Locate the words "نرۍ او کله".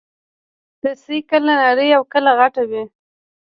1.61-2.31